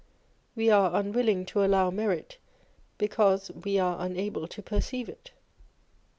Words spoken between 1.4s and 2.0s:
to allow